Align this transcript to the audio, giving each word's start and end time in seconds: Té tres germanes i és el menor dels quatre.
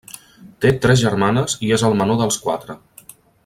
Té 0.65 0.71
tres 0.85 1.03
germanes 1.03 1.55
i 1.67 1.69
és 1.77 1.85
el 1.91 1.95
menor 2.01 2.21
dels 2.23 2.41
quatre. 2.47 2.81